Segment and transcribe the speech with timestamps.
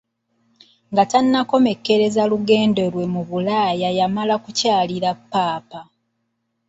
[0.91, 5.81] Nga tannakomekkereza lugendo lwe mu Bulaaya yamala kukyalira Papa.